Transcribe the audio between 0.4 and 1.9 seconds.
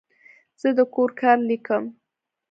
زه د کور کار لیکم.